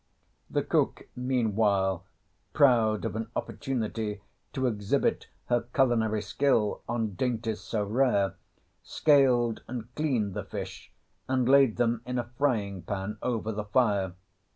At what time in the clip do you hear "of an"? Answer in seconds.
3.05-3.29